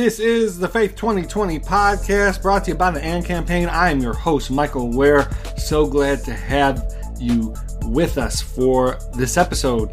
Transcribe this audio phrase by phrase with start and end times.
[0.00, 3.68] This is the Faith 2020 podcast brought to you by the AND campaign.
[3.68, 5.30] I am your host, Michael Wear.
[5.58, 9.90] So glad to have you with us for this episode.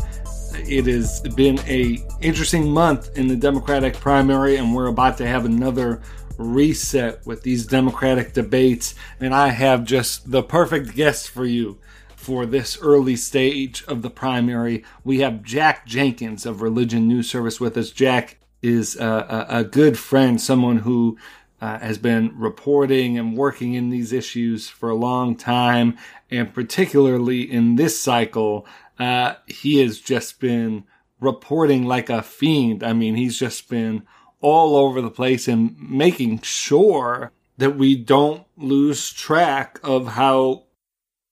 [0.54, 5.44] It has been a interesting month in the Democratic primary, and we're about to have
[5.44, 6.02] another
[6.38, 8.96] reset with these Democratic debates.
[9.20, 11.80] And I have just the perfect guest for you
[12.16, 14.86] for this early stage of the primary.
[15.04, 17.92] We have Jack Jenkins of Religion News Service with us.
[17.92, 19.06] Jack is a,
[19.50, 21.18] a, a good friend, someone who
[21.62, 25.98] uh, has been reporting and working in these issues for a long time,
[26.30, 28.66] and particularly in this cycle,
[29.00, 30.84] uh, he has just been
[31.20, 32.84] reporting like a fiend.
[32.84, 34.04] I mean, he's just been
[34.40, 40.66] all over the place and making sure that we don't lose track of how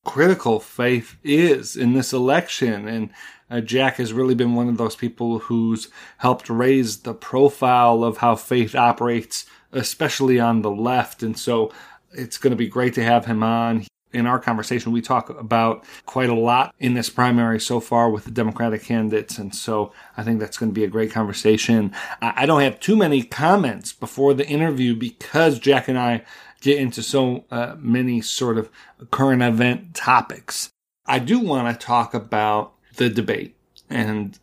[0.04, 2.88] critical faith is in this election.
[2.88, 3.12] And
[3.50, 8.18] uh, Jack has really been one of those people who's helped raise the profile of
[8.18, 11.22] how faith operates, especially on the left.
[11.22, 11.72] And so
[12.12, 13.86] it's going to be great to have him on.
[14.14, 18.24] In our conversation, we talk about quite a lot in this primary so far with
[18.24, 19.38] the Democratic candidates.
[19.38, 21.92] And so I think that's going to be a great conversation.
[22.22, 26.24] I don't have too many comments before the interview because Jack and I
[26.62, 28.72] get into so uh, many sort of
[29.12, 30.70] current event topics.
[31.06, 33.56] I do want to talk about the debate
[33.90, 34.40] and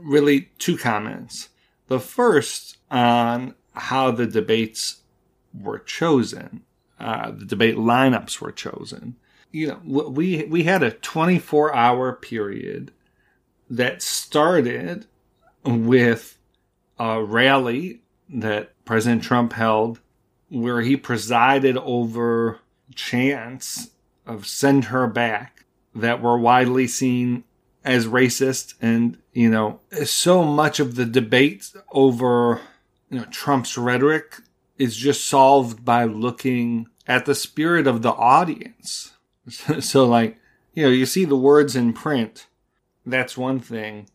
[0.00, 1.48] really two comments.
[1.88, 5.02] The first on how the debates
[5.58, 6.62] were chosen,
[6.98, 9.16] uh, the debate lineups were chosen.
[9.50, 12.92] You know, we we had a 24 hour period
[13.68, 15.06] that started
[15.64, 16.38] with
[16.98, 20.00] a rally that President Trump held
[20.48, 22.60] where he presided over
[22.94, 23.90] chants
[24.26, 27.44] of send her back that were widely seen
[27.84, 32.60] as racist and you know so much of the debate over
[33.10, 34.36] you know Trump's rhetoric
[34.78, 39.10] is just solved by looking at the spirit of the audience.
[39.80, 40.38] So like
[40.72, 42.46] you know you see the words in print.
[43.04, 44.08] That's one thing.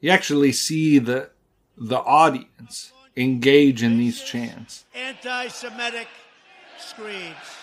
[0.00, 1.30] You actually see the
[1.76, 4.84] the audience engage in these chants.
[4.94, 6.08] Anti-semitic
[6.78, 7.59] screeds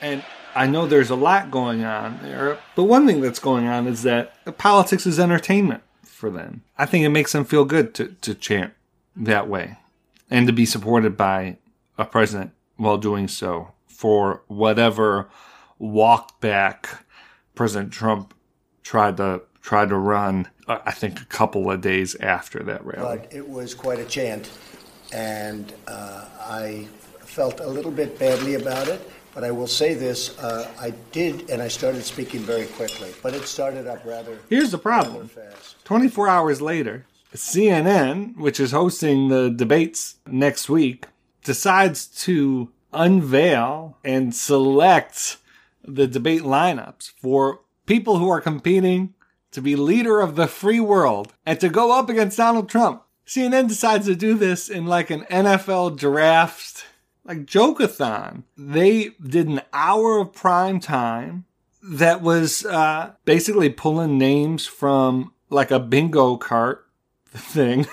[0.00, 3.86] And I know there's a lot going on there, but one thing that's going on
[3.86, 6.62] is that politics is entertainment for them.
[6.76, 8.74] I think it makes them feel good to, to chant
[9.16, 9.76] that way
[10.30, 11.58] and to be supported by
[11.96, 15.28] a president while doing so for whatever
[15.78, 17.04] walk back
[17.54, 18.34] President Trump
[18.84, 20.48] tried to tried to run.
[20.66, 23.18] Uh, I think a couple of days after that rally.
[23.18, 24.50] But it was quite a chant,
[25.12, 26.86] and uh, I
[27.18, 29.10] felt a little bit badly about it.
[29.38, 33.34] But I will say this: uh, I did, and I started speaking very quickly, but
[33.34, 34.36] it started up rather.
[34.50, 35.30] Here's the problem:
[35.84, 41.06] 24 hours later, CNN, which is hosting the debates next week,
[41.44, 45.36] decides to unveil and select
[45.84, 49.14] the debate lineups for people who are competing
[49.52, 53.04] to be leader of the free world and to go up against Donald Trump.
[53.24, 56.87] CNN decides to do this in like an NFL draft
[57.28, 58.44] like Jokeathon.
[58.56, 61.44] They did an hour of prime time
[61.82, 66.86] that was uh, basically pulling names from like a bingo cart
[67.28, 67.86] thing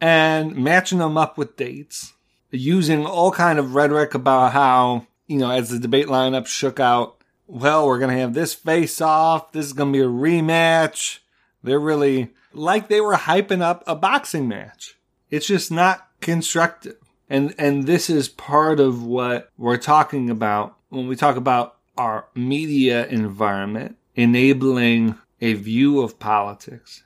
[0.00, 2.12] and matching them up with dates,
[2.50, 7.16] using all kind of rhetoric about how you know as the debate lineup shook out.
[7.46, 9.52] Well, we're gonna have this face off.
[9.52, 11.18] This is gonna be a rematch.
[11.62, 14.98] They're really like they were hyping up a boxing match.
[15.30, 16.96] It's just not constructive.
[17.30, 22.26] And and this is part of what we're talking about when we talk about our
[22.34, 27.04] media environment enabling a view of politics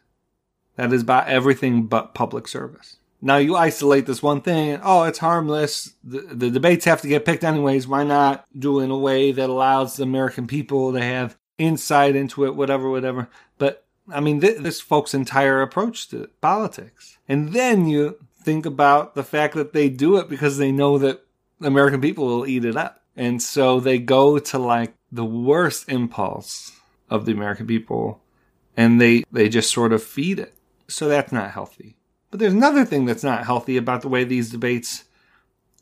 [0.76, 2.97] that is about everything but public service.
[3.21, 5.94] Now you isolate this one thing, oh, it's harmless.
[6.03, 7.87] The, the debates have to get picked anyways.
[7.87, 12.17] Why not do it in a way that allows the American people to have insight
[12.17, 13.29] into it, whatever, whatever.
[13.59, 17.19] But I mean, th- this folks' entire approach to politics.
[17.29, 21.25] And then you think about the fact that they do it because they know that
[21.61, 23.02] American people will eat it up.
[23.17, 26.73] And so they go to like the worst impulse
[27.08, 28.20] of the American people
[28.76, 30.55] and they, they just sort of feed it.
[30.88, 31.96] So that's not healthy.
[32.31, 35.05] But there's another thing that's not healthy about the way these debates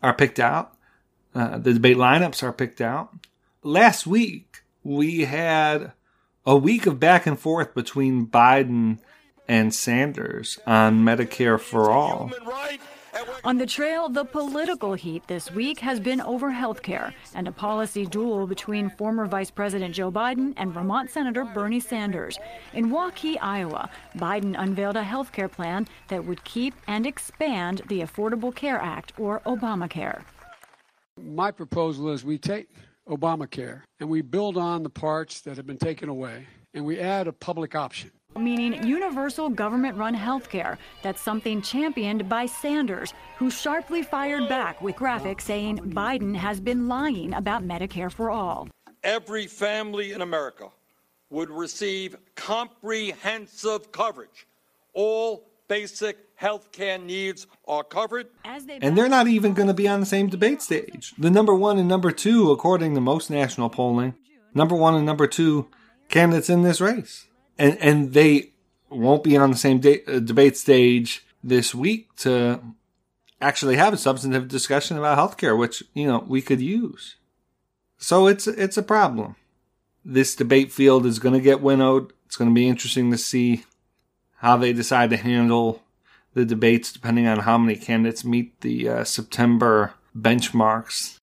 [0.02, 0.76] are picked out.
[1.34, 3.14] Uh, the debate lineups are picked out.
[3.62, 5.92] Last week, we had
[6.44, 8.98] a week of back and forth between Biden
[9.48, 12.30] and Sanders on Medicare for all.
[13.44, 17.52] On the trail, the political heat this week has been over health care and a
[17.52, 22.38] policy duel between former Vice President Joe Biden and Vermont Senator Bernie Sanders.
[22.72, 28.00] In Waukee, Iowa, Biden unveiled a health care plan that would keep and expand the
[28.00, 30.22] Affordable Care Act, or Obamacare.
[31.20, 32.68] My proposal is we take
[33.08, 37.26] Obamacare and we build on the parts that have been taken away and we add
[37.26, 40.78] a public option meaning universal government run health care.
[41.02, 46.88] That's something championed by Sanders, who sharply fired back with graphics saying Biden has been
[46.88, 48.68] lying about Medicare for all.
[49.02, 50.68] Every family in America
[51.30, 54.46] would receive comprehensive coverage.
[54.92, 58.26] All basic health care needs are covered.
[58.44, 61.14] and they're not even going to be on the same debate stage.
[61.16, 64.14] The number one and number two, according to most national polling,
[64.54, 65.68] number one and number two
[66.08, 67.26] candidates in this race
[67.62, 68.50] and and they
[68.90, 72.60] won't be on the same de- uh, debate stage this week to
[73.40, 77.16] actually have a substantive discussion about healthcare, which you know we could use.
[77.98, 79.36] So it's it's a problem.
[80.04, 82.12] This debate field is going to get winnowed.
[82.26, 83.64] It's going to be interesting to see
[84.38, 85.82] how they decide to handle
[86.34, 91.18] the debates, depending on how many candidates meet the uh, September benchmarks.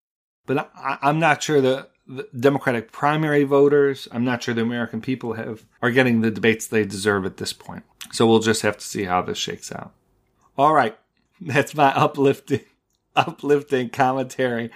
[0.45, 1.89] But I, I'm not sure that
[2.38, 4.07] Democratic primary voters.
[4.11, 7.53] I'm not sure the American people have are getting the debates they deserve at this
[7.53, 7.83] point.
[8.11, 9.94] So we'll just have to see how this shakes out.
[10.57, 10.97] All right,
[11.39, 12.61] that's my uplifting
[13.15, 14.71] uplifting commentary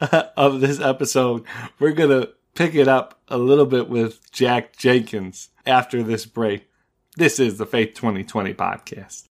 [0.00, 1.44] uh, of this episode.
[1.78, 6.68] We're gonna pick it up a little bit with Jack Jenkins after this break.
[7.16, 9.27] This is the Faith 2020 podcast.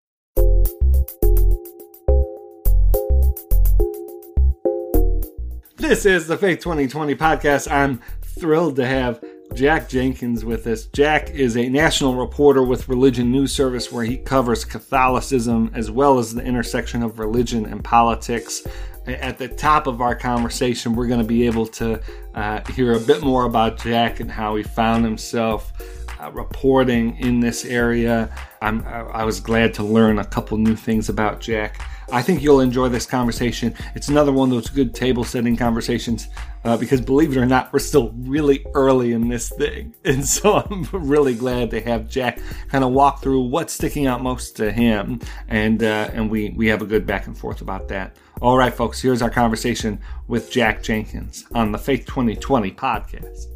[5.87, 7.71] This is the Faith 2020 podcast.
[7.71, 9.23] I'm thrilled to have
[9.53, 10.87] Jack Jenkins with us.
[10.87, 16.19] Jack is a national reporter with Religion News Service where he covers Catholicism as well
[16.19, 18.67] as the intersection of religion and politics.
[19.07, 22.01] At the top of our conversation, we're going to be able to
[22.35, 25.71] uh, hear a bit more about Jack and how he found himself
[26.19, 28.35] uh, reporting in this area.
[28.63, 31.79] I'm, I was glad to learn a couple new things about Jack.
[32.11, 33.75] I think you'll enjoy this conversation.
[33.95, 36.29] It's another one of those good table setting conversations
[36.65, 39.95] uh, because, believe it or not, we're still really early in this thing.
[40.05, 44.23] And so I'm really glad to have Jack kind of walk through what's sticking out
[44.23, 45.21] most to him.
[45.49, 48.17] And, uh, and we, we have a good back and forth about that.
[48.41, 49.99] All right, folks, here's our conversation
[50.29, 53.47] with Jack Jenkins on the Faith 2020 podcast.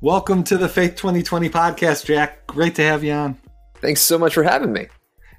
[0.00, 2.46] Welcome to the Faith 2020 podcast, Jack.
[2.46, 3.38] Great to have you on.
[3.80, 4.86] Thanks so much for having me.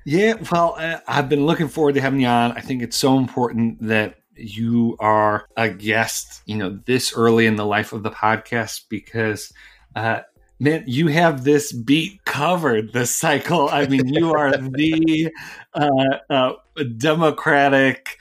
[0.06, 2.53] Yeah, well, uh, I've been looking forward to having you on.
[2.53, 7.57] I think it's so important that you are a guest, you know, this early in
[7.57, 9.51] the life of the podcast because,
[9.95, 10.21] uh,
[10.59, 13.69] man, you have this beat covered this cycle.
[13.69, 15.31] I mean, you are the
[15.74, 16.53] uh, uh,
[16.98, 18.17] Democratic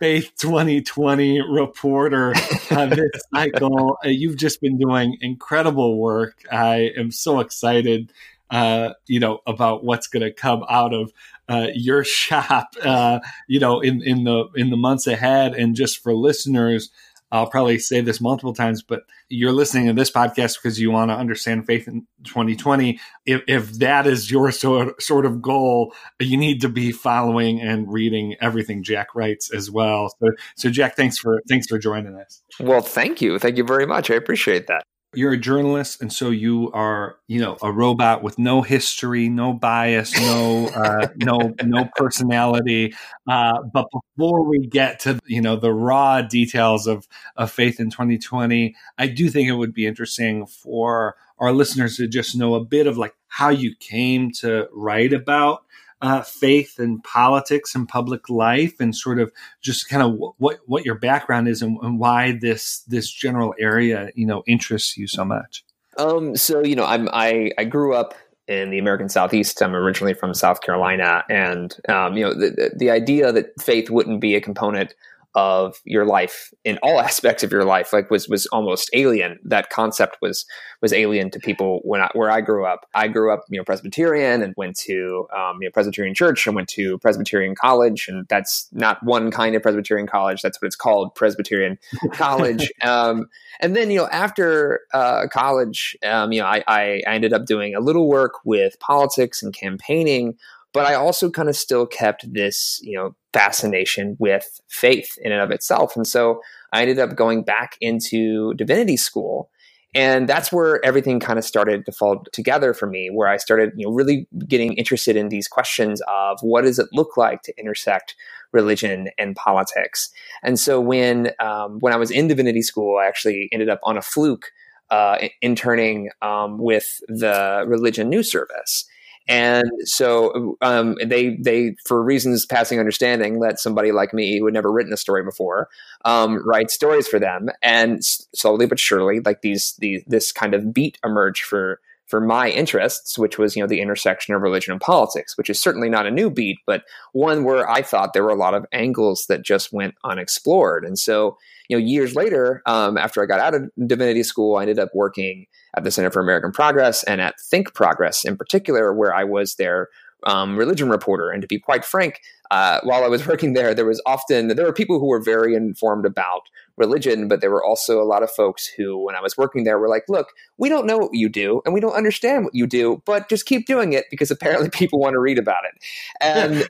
[0.00, 2.34] Faith 2020 reporter
[2.70, 3.98] on this cycle.
[4.04, 6.42] Uh, you've just been doing incredible work.
[6.50, 8.12] I am so excited
[8.50, 11.12] uh, you know, about what's going to come out of
[11.48, 15.54] uh, your shop, uh, you know, in, in the in the months ahead.
[15.54, 16.90] And just for listeners,
[17.32, 21.10] I'll probably say this multiple times, but you're listening to this podcast because you want
[21.10, 23.00] to understand faith in 2020.
[23.24, 27.92] If, if that is your sort sort of goal, you need to be following and
[27.92, 30.14] reading everything Jack writes as well.
[30.20, 32.42] So, so Jack, thanks for thanks for joining us.
[32.60, 34.10] Well, thank you, thank you very much.
[34.10, 34.84] I appreciate that
[35.16, 39.52] you're a journalist and so you are you know a robot with no history no
[39.52, 42.94] bias no uh, no no personality.
[43.26, 47.90] Uh, but before we get to you know the raw details of of faith in
[47.90, 52.64] 2020 i do think it would be interesting for our listeners to just know a
[52.64, 55.64] bit of like how you came to write about
[56.02, 60.84] uh, faith and politics and public life, and sort of just kind of what what
[60.84, 65.24] your background is and, and why this this general area you know interests you so
[65.24, 65.64] much.
[65.98, 68.14] Um, so you know, I'm I I grew up
[68.48, 69.60] in the American Southeast.
[69.62, 74.20] I'm originally from South Carolina, and um, you know, the the idea that faith wouldn't
[74.20, 74.94] be a component
[75.36, 79.38] of your life in all aspects of your life like was was almost alien.
[79.44, 80.44] That concept was
[80.82, 82.86] was alien to people when I, where I grew up.
[82.94, 86.56] I grew up you know Presbyterian and went to um, you know Presbyterian church and
[86.56, 90.40] went to Presbyterian college and that's not one kind of Presbyterian college.
[90.42, 91.78] That's what it's called Presbyterian
[92.12, 92.72] college.
[92.82, 93.26] Um,
[93.60, 97.74] and then you know after uh, college um, you know I, I ended up doing
[97.74, 100.36] a little work with politics and campaigning
[100.76, 105.40] but I also kind of still kept this, you know, fascination with faith in and
[105.40, 105.96] of itself.
[105.96, 109.48] And so I ended up going back into divinity school.
[109.94, 113.72] And that's where everything kind of started to fall together for me, where I started,
[113.74, 117.58] you know, really getting interested in these questions of what does it look like to
[117.58, 118.14] intersect
[118.52, 120.10] religion and politics.
[120.42, 123.96] And so when um, when I was in divinity school, I actually ended up on
[123.96, 124.52] a fluke
[124.90, 128.84] uh, interning um, with the Religion News Service.
[129.28, 134.54] And so um, they they for reasons passing understanding let somebody like me who had
[134.54, 135.68] never written a story before
[136.04, 140.72] um, write stories for them, and slowly but surely, like these the this kind of
[140.72, 144.80] beat emerged for for my interests, which was you know the intersection of religion and
[144.80, 148.30] politics, which is certainly not a new beat, but one where I thought there were
[148.30, 150.84] a lot of angles that just went unexplored.
[150.84, 151.36] And so
[151.68, 154.90] you know years later, um, after I got out of divinity school, I ended up
[154.94, 159.24] working at the Center for American Progress and at Think Progress in particular, where I
[159.24, 159.88] was their
[160.24, 161.30] um, religion reporter.
[161.30, 164.64] And to be quite frank, uh, while I was working there, there was often there
[164.64, 166.42] were people who were very informed about
[166.76, 169.78] religion, but there were also a lot of folks who, when I was working there,
[169.78, 170.28] were like, "Look,
[170.58, 173.46] we don't know what you do, and we don't understand what you do, but just
[173.46, 175.82] keep doing it because apparently people want to read about it."
[176.20, 176.68] And,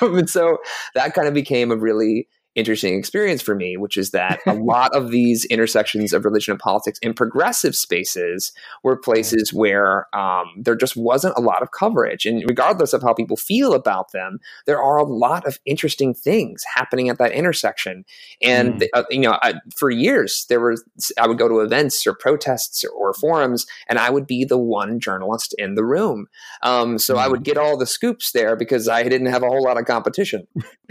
[0.00, 0.58] and so
[0.94, 4.94] that kind of became a really interesting experience for me, which is that a lot
[4.94, 10.76] of these intersections of religion and politics in progressive spaces were places where um, there
[10.76, 12.26] just wasn't a lot of coverage.
[12.26, 16.62] And regardless of how people feel about them, there are a lot of interesting things
[16.74, 18.04] happening at that intersection.
[18.42, 18.86] And, mm.
[18.94, 20.84] uh, you know, I, for years, there was,
[21.18, 24.58] I would go to events or protests or, or, forums, and I would be the
[24.58, 26.26] one journalist in the room.
[26.62, 27.18] Um, so mm.
[27.18, 29.84] I would get all the scoops there because I didn't have a whole lot of
[29.84, 30.46] competition.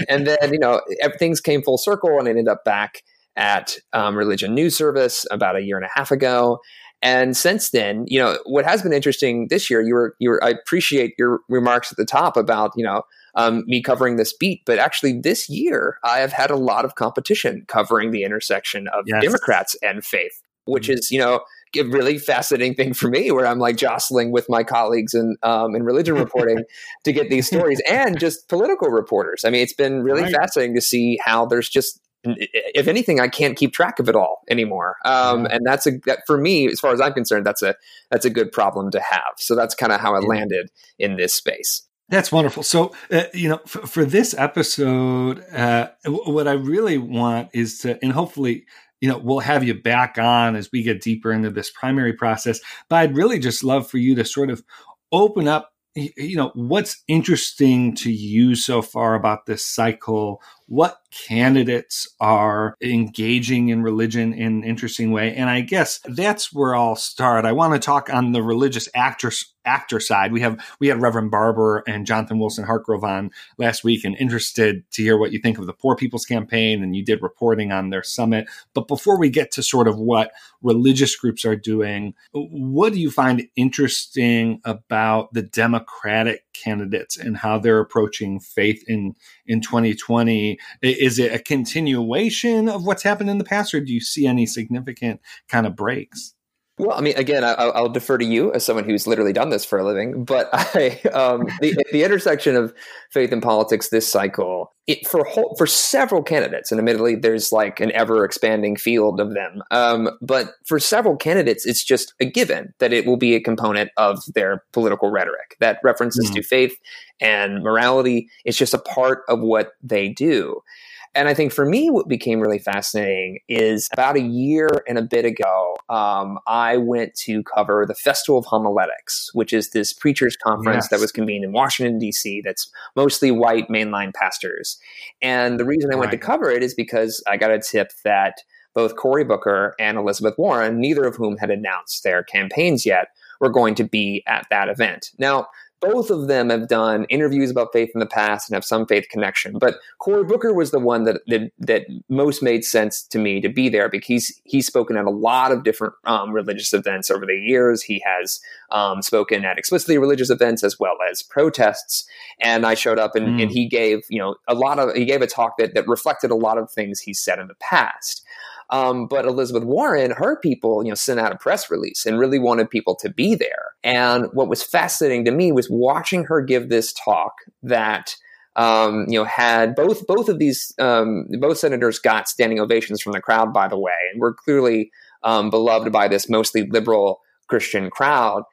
[0.10, 3.04] and then, you know, everything's came full circle and ended up back
[3.36, 6.60] at um, Religion News Service about a year and a half ago.
[7.02, 10.44] And since then, you know, what has been interesting this year, you were, you were,
[10.44, 13.04] I appreciate your remarks at the top about, you know,
[13.36, 16.96] um, me covering this beat, but actually this year I have had a lot of
[16.96, 19.24] competition covering the intersection of yes.
[19.24, 21.00] Democrats and faith, which mm-hmm.
[21.00, 21.42] is, you know,
[21.76, 25.76] a really fascinating thing for me where I'm like jostling with my colleagues in um,
[25.76, 26.64] in religion reporting
[27.04, 29.44] to get these stories and just political reporters.
[29.46, 30.36] I mean, it's been really right.
[30.36, 34.42] fascinating to see how there's just if anything, I can't keep track of it all
[34.50, 34.98] anymore.
[35.06, 35.48] Um.
[35.48, 37.76] And that's a that for me, as far as I'm concerned, that's a
[38.10, 39.34] that's a good problem to have.
[39.38, 41.84] So that's kind of how I landed in this space.
[42.10, 42.64] That's wonderful.
[42.64, 47.98] So, uh, you know, for, for this episode, uh, what I really want is to,
[48.04, 48.66] and hopefully
[49.02, 52.60] you know, we'll have you back on as we get deeper into this primary process.
[52.88, 54.64] But I'd really just love for you to sort of
[55.12, 60.42] open up, you know, what's interesting to you so far about this cycle?
[60.72, 65.36] What candidates are engaging in religion in an interesting way?
[65.36, 67.44] And I guess that's where I'll start.
[67.44, 70.32] I want to talk on the religious actors actor side.
[70.32, 74.90] We have we had Reverend Barber and Jonathan Wilson Hartgrove on last week, and interested
[74.92, 77.90] to hear what you think of the Poor People's Campaign, and you did reporting on
[77.90, 78.48] their summit.
[78.74, 83.12] But before we get to sort of what religious groups are doing, what do you
[83.12, 90.60] find interesting about the Democratic candidates and how they're approaching faith in in 2020?
[90.82, 94.46] Is it a continuation of what's happened in the past, or do you see any
[94.46, 96.34] significant kind of breaks?
[96.82, 99.64] Well, I mean, again, I, will defer to you as someone who's literally done this
[99.64, 100.24] for a living.
[100.24, 102.74] But I, um, the, the intersection of
[103.12, 107.80] faith and politics this cycle, it, for whole, for several candidates, and admittedly, there's like
[107.82, 109.62] an ever expanding field of them.
[109.70, 113.92] Um, but for several candidates, it's just a given that it will be a component
[113.98, 116.34] of their political rhetoric that references mm.
[116.34, 116.76] to faith
[117.20, 118.28] and morality.
[118.44, 120.64] It's just a part of what they do.
[121.14, 125.02] And I think for me, what became really fascinating is about a year and a
[125.02, 130.38] bit ago, um, I went to cover the Festival of Homiletics, which is this preachers
[130.38, 130.90] conference yes.
[130.90, 134.80] that was convened in Washington, D.C., that's mostly white mainline pastors.
[135.22, 136.20] And the reason I went right.
[136.20, 138.36] to cover it is because I got a tip that
[138.74, 143.08] both Cory Booker and Elizabeth Warren, neither of whom had announced their campaigns yet,
[143.42, 145.12] were going to be at that event.
[145.18, 145.48] Now,
[145.82, 149.08] both of them have done interviews about faith in the past and have some faith
[149.10, 149.58] connection.
[149.58, 153.50] But Cory Booker was the one that that, that most made sense to me to
[153.50, 157.26] be there because he's, he's spoken at a lot of different um, religious events over
[157.26, 157.82] the years.
[157.82, 162.06] He has um, spoken at explicitly religious events as well as protests.
[162.40, 163.44] And I showed up and, mm.
[163.44, 166.32] and he gave you know a lot of he gave a talk that that reflected
[166.32, 168.24] a lot of things he said in the past.
[168.72, 172.40] Um, but Elizabeth Warren, her people, you know, sent out a press release and really
[172.40, 173.74] wanted people to be there.
[173.84, 178.16] And what was fascinating to me was watching her give this talk that
[178.56, 183.14] um, you know, had both both of these um, both senators got standing ovations from
[183.14, 184.92] the crowd, by the way, and were clearly
[185.24, 188.44] um, beloved by this mostly liberal Christian crowd.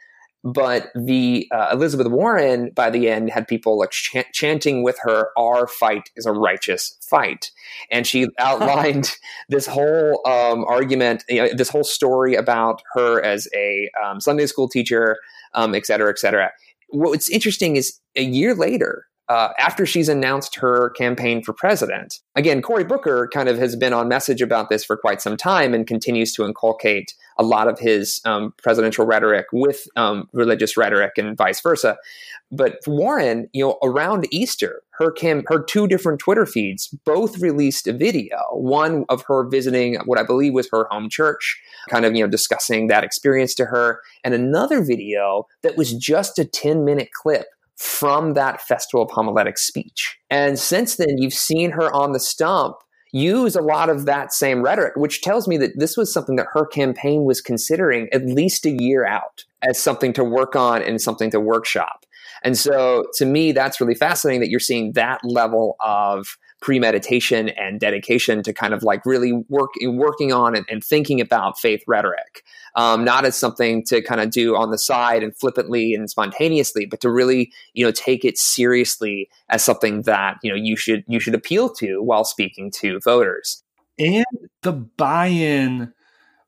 [0.45, 5.31] But the uh, Elizabeth Warren, by the end, had people like ch- chanting with her,
[5.37, 7.51] "Our fight is a righteous fight,"
[7.91, 9.13] and she outlined
[9.49, 14.47] this whole um, argument, you know, this whole story about her as a um, Sunday
[14.47, 15.17] school teacher,
[15.55, 16.53] um, et cetera, et cetera.
[16.91, 22.21] What's interesting is a year later, uh, after she's announced her campaign for president.
[22.35, 25.75] Again, Cory Booker kind of has been on message about this for quite some time
[25.75, 31.13] and continues to inculcate a lot of his um, presidential rhetoric with um, religious rhetoric
[31.19, 31.97] and vice versa.
[32.51, 37.87] But Warren, you know, around Easter, her cam- her two different Twitter feeds both released
[37.87, 38.39] a video.
[38.53, 42.31] One of her visiting what I believe was her home church, kind of you know
[42.31, 47.47] discussing that experience to her, and another video that was just a ten minute clip
[47.79, 50.19] from that Festival of Homiletic speech.
[50.31, 52.77] And since then, you've seen her on the stump
[53.13, 56.49] use a lot of that same rhetoric, which tells me that this was something that
[56.53, 61.01] her campaign was considering at least a year out as something to work on and
[61.01, 62.05] something to workshop.
[62.43, 67.81] And so to me, that's really fascinating that you're seeing that level of premeditation and
[67.81, 72.43] dedication to kind of like really work, working on and, and thinking about faith rhetoric
[72.79, 76.87] um, not as something to kind of do on the side and flippantly and spontaneously,
[76.87, 81.05] but to really you know take it seriously as something that you know you should
[81.09, 83.65] you should appeal to while speaking to voters.
[83.99, 84.25] And
[84.63, 85.93] the buy-in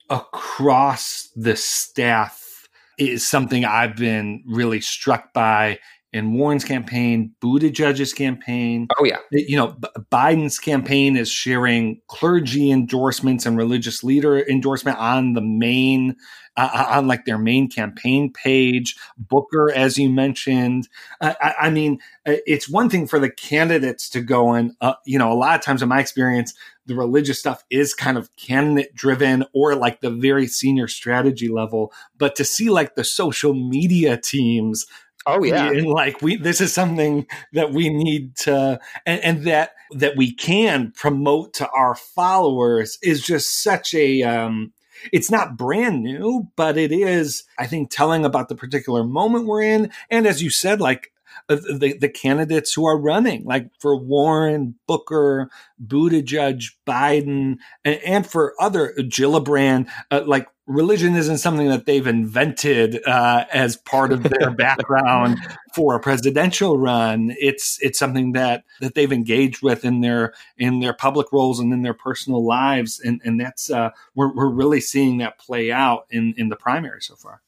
[0.09, 5.81] across the staff is something I've been really struck by
[6.13, 8.89] in Warren's campaign, Buttigieg's campaign.
[8.99, 9.77] Oh yeah, you know
[10.11, 16.17] Biden's campaign is sharing clergy endorsements and religious leader endorsement on the main
[16.57, 18.97] uh, uh on like their main campaign page.
[19.17, 20.89] Booker, as you mentioned,
[21.21, 24.95] uh, I, I, mean, uh, it's one thing for the candidates to go and uh,
[25.07, 26.55] you know a lot of times in my experience.
[26.87, 31.93] The religious stuff is kind of candidate driven or like the very senior strategy level.
[32.19, 34.87] But to see like the social media teams
[35.27, 39.73] Oh yeah, and like we, this is something that we need to, and, and, that
[39.93, 44.23] that we can promote to our followers is just such a.
[44.23, 44.73] Um,
[45.13, 49.63] it's not brand new, but it is, I think, telling about the particular moment we're
[49.63, 51.13] in, and as you said, like
[51.57, 55.51] the, the candidates who are running, like for Warren, Booker,
[55.85, 63.05] Buttigieg, Biden, and, and for other Gillibrand, uh, like religion isn't something that they've invented
[63.07, 65.39] uh, as part of their background
[65.75, 67.35] for a presidential run.
[67.39, 71.73] It's it's something that that they've engaged with in their in their public roles and
[71.73, 76.07] in their personal lives, and and that's uh, we're we're really seeing that play out
[76.11, 77.43] in in the primary so far.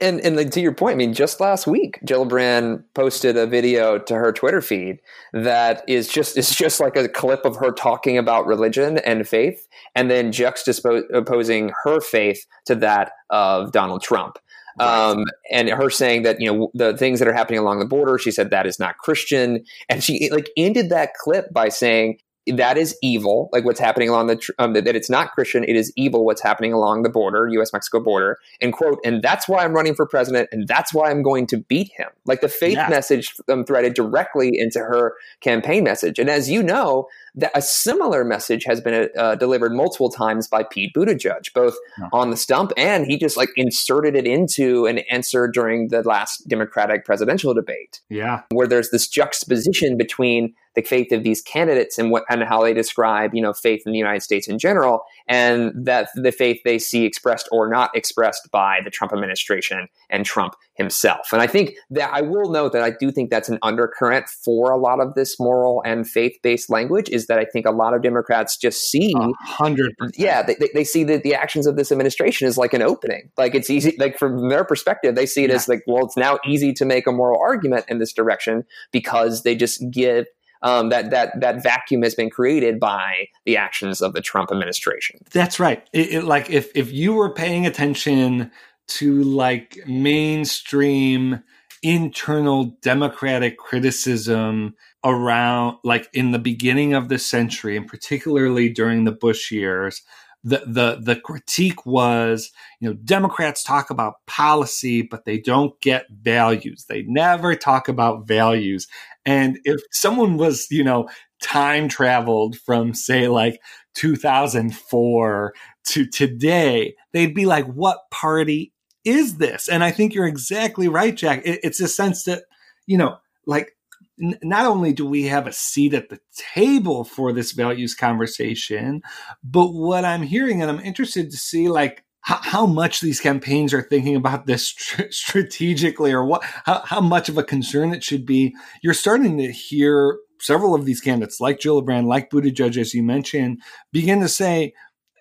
[0.00, 4.14] And and to your point, I mean, just last week, Gillibrand posted a video to
[4.14, 5.00] her Twitter feed
[5.32, 9.66] that is just is just like a clip of her talking about religion and faith,
[9.94, 14.38] and then juxtaposing her faith to that of Donald Trump.
[14.78, 18.18] Um, and her saying that you know the things that are happening along the border,
[18.18, 22.78] she said that is not Christian, and she like ended that clip by saying that
[22.78, 26.24] is evil, like what's happening along the, um, that it's not Christian, it is evil
[26.24, 29.94] what's happening along the border, US Mexico border, and quote, and that's why I'm running
[29.94, 32.08] for president, and that's why I'm going to beat him.
[32.24, 32.88] Like the faith yeah.
[32.88, 36.18] message um, threaded directly into her campaign message.
[36.18, 40.62] And as you know, that a similar message has been uh, delivered multiple times by
[40.62, 42.08] Pete Buttigieg, both no.
[42.12, 46.48] on the stump and he just like inserted it into an answer during the last
[46.48, 48.00] Democratic presidential debate.
[48.08, 48.42] Yeah.
[48.50, 52.74] Where there's this juxtaposition between the faith of these candidates and what and how they
[52.74, 56.78] describe, you know, faith in the United States in general, and that the faith they
[56.78, 61.32] see expressed or not expressed by the Trump administration and Trump himself.
[61.32, 64.70] And I think that I will note that I do think that's an undercurrent for
[64.70, 67.94] a lot of this moral and faith based language is that I think a lot
[67.94, 69.88] of Democrats just see 100%.
[70.14, 73.30] Yeah, they, they see that the actions of this administration is like an opening.
[73.36, 75.56] Like it's easy, like from their perspective, they see it yeah.
[75.56, 79.42] as like, well, it's now easy to make a moral argument in this direction because
[79.42, 80.26] they just give
[80.62, 85.20] um, that that that vacuum has been created by the actions of the Trump administration.
[85.30, 85.86] That's right.
[85.92, 88.50] It, it, like if if you were paying attention
[88.88, 91.42] to like mainstream
[91.86, 99.12] internal democratic criticism around like in the beginning of the century and particularly during the
[99.12, 100.02] bush years
[100.42, 106.06] the the the critique was you know democrats talk about policy but they don't get
[106.10, 106.86] values.
[106.88, 108.88] They never talk about values.
[109.24, 111.08] And if someone was you know
[111.40, 113.60] time traveled from say like
[113.94, 118.72] 2004 to today they'd be like what party
[119.06, 122.42] is this and i think you're exactly right jack it, it's a sense that
[122.86, 123.16] you know
[123.46, 123.76] like
[124.20, 126.20] n- not only do we have a seat at the
[126.54, 129.02] table for this values conversation,
[129.42, 133.72] but what I'm hearing, and I'm interested to see like how, how much these campaigns
[133.72, 138.04] are thinking about this tr- strategically, or what how, how much of a concern it
[138.04, 138.54] should be.
[138.82, 143.62] You're starting to hear several of these candidates, like Gillibrand, like Buttigieg, as you mentioned,
[143.92, 144.74] begin to say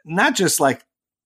[0.04, 0.84] not just like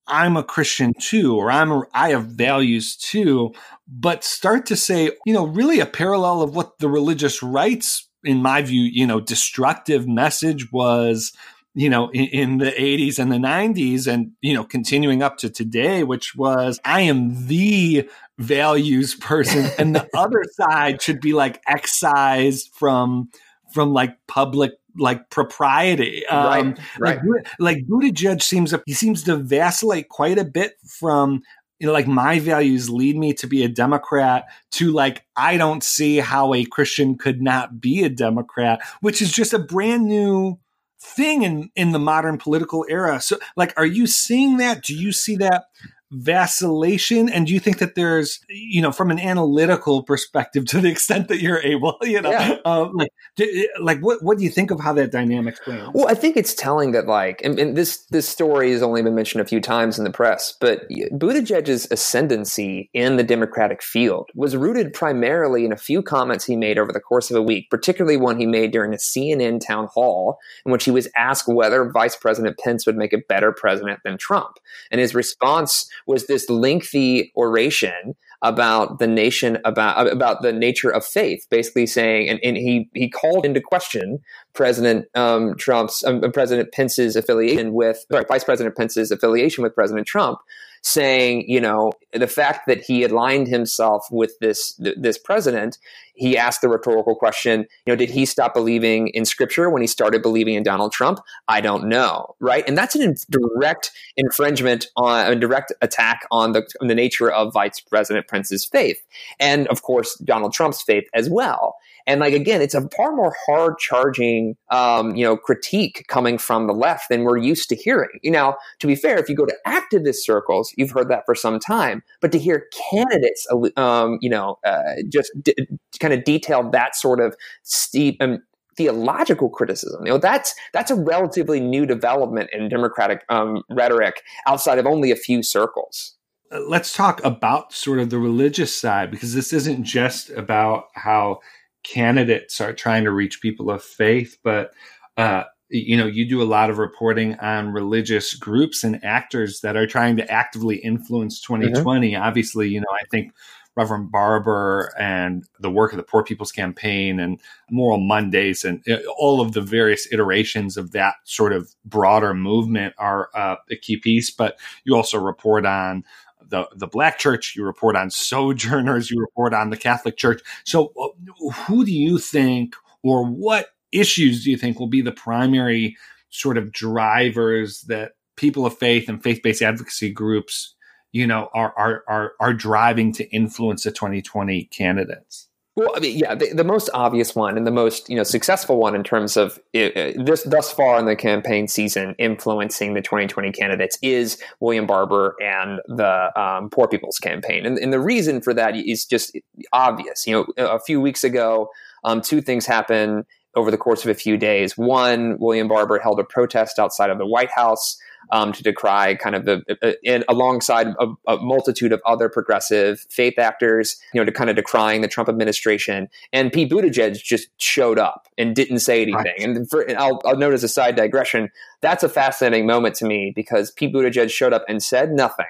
[0.09, 3.53] I'm a Christian too, or I'm a, I have values too,
[3.87, 8.41] but start to say, you know, really a parallel of what the religious rights, in
[8.41, 11.31] my view, you know, destructive message was,
[11.75, 15.49] you know, in, in, the 80s and the 90s, and you know, continuing up to
[15.49, 21.61] today, which was, I am the values person, and the other side should be like
[21.67, 23.29] excised from
[23.71, 26.25] from like public like propriety.
[26.27, 27.19] Um, right, right.
[27.25, 31.41] Like, like Buttigieg seems he seems to vacillate quite a bit from
[31.79, 35.83] you know like my values lead me to be a Democrat to like I don't
[35.83, 40.59] see how a Christian could not be a Democrat, which is just a brand new
[41.01, 43.21] thing in in the modern political era.
[43.21, 44.83] So like, are you seeing that?
[44.83, 45.65] Do you see that?
[46.11, 50.89] Vacillation and do you think that there's you know from an analytical perspective to the
[50.89, 52.57] extent that you're able you know yeah.
[52.65, 56.07] uh, like do, like what what do you think of how that dynamic's playing well
[56.07, 59.39] i think it's telling that like and, and, this this story has only been mentioned
[59.39, 64.91] a few times in the press but buttigieg's ascendancy in the democratic field was rooted
[64.93, 68.39] primarily in a few comments he made over the course of a week particularly one
[68.39, 72.57] he made during a cnn town hall in which he was asked whether vice president
[72.57, 74.57] pence would make a better president than trump
[74.89, 81.05] and his response was this lengthy oration about the nation about about the nature of
[81.05, 84.19] faith basically saying and, and he he called into question
[84.53, 90.07] president um, trump's um, president pence's affiliation with sorry, vice president pence's affiliation with president
[90.07, 90.39] trump
[90.81, 95.77] saying, you know, the fact that he aligned himself with this this president,
[96.19, 99.87] he asked the rhetorical question, you know, did he stop believing in scripture when he
[99.87, 101.19] started believing in Donald Trump?
[101.47, 102.63] I don't know, right?
[102.67, 107.53] And that's a direct infringement on a direct attack on the on the nature of
[107.53, 109.01] Vice President Pence's faith,
[109.39, 111.77] and of course Donald Trump's faith as well.
[112.09, 116.65] And like again, it's a far more hard charging, um, you know, critique coming from
[116.65, 118.19] the left than we're used to hearing.
[118.23, 121.35] You know, to be fair, if you go to activist circles, you've heard that for
[121.35, 122.01] some time.
[122.19, 125.55] But to hear candidates, um, you know, uh, just d-
[125.99, 128.39] kind of detail that sort of steep um,
[128.79, 130.05] theological criticism.
[130.05, 135.11] You know, that's that's a relatively new development in Democratic um, rhetoric outside of only
[135.11, 136.15] a few circles.
[136.51, 141.39] Uh, let's talk about sort of the religious side because this isn't just about how
[141.83, 144.71] candidates are trying to reach people of faith, but
[145.17, 149.77] uh, you know, you do a lot of reporting on religious groups and actors that
[149.77, 152.11] are trying to actively influence 2020.
[152.11, 152.23] Mm-hmm.
[152.23, 153.33] Obviously, you know, I think
[153.79, 157.39] Reverend Barber and the work of the Poor People's Campaign and
[157.71, 158.83] Moral Mondays and
[159.17, 163.95] all of the various iterations of that sort of broader movement are uh, a key
[163.95, 164.29] piece.
[164.29, 166.03] But you also report on
[166.49, 170.41] the the black church, you report on sojourners, you report on the Catholic Church.
[170.65, 175.11] So, uh, who do you think, or what issues do you think will be the
[175.13, 175.95] primary
[176.31, 180.75] sort of drivers that people of faith and faith based advocacy groups,
[181.11, 185.49] you know, are are are are driving to influence the 2020 candidates?
[185.79, 188.77] Well, I mean, yeah, the, the, most obvious one and the most you know successful
[188.77, 193.53] one in terms of uh, this thus far in the campaign season influencing the 2020
[193.53, 198.53] candidates is William Barber and the um, Poor People's Campaign, and, and, the reason for
[198.53, 199.37] that is just
[199.71, 200.27] obvious.
[200.27, 201.69] You know, a few weeks ago,
[202.03, 203.23] um, two things happened
[203.55, 204.77] over the course of a few days.
[204.77, 207.97] One, William Barber held a protest outside of the White House
[208.31, 213.05] um, to decry kind of the uh, in, alongside a, a, multitude of other progressive
[213.09, 216.07] faith actors, you know, to kind of decrying the Trump administration.
[216.31, 219.23] And Pete Buttigieg just showed up and didn't say anything.
[219.23, 219.39] Right.
[219.39, 221.49] And, for, and I'll, I'll note as a side digression,
[221.81, 225.45] that's a fascinating moment to me because Pete Buttigieg showed up and said nothing.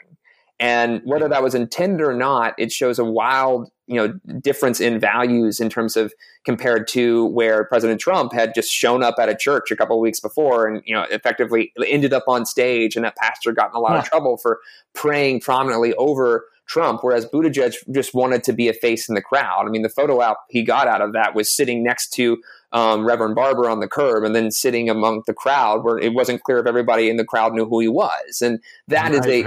[0.60, 5.00] And whether that was intended or not, it shows a wild, you know, difference in
[5.00, 9.36] values in terms of compared to where President Trump had just shown up at a
[9.36, 13.06] church a couple of weeks before and, you know, effectively ended up on stage and
[13.06, 14.00] that pastor got in a lot yeah.
[14.00, 14.60] of trouble for
[14.94, 19.66] praying prominently over Trump, whereas Buttigieg just wanted to be a face in the crowd.
[19.66, 22.38] I mean, the photo out he got out of that was sitting next to
[22.72, 26.44] um, Reverend Barber on the curb and then sitting among the crowd where it wasn't
[26.44, 28.42] clear if everybody in the crowd knew who he was.
[28.42, 29.40] And that is a,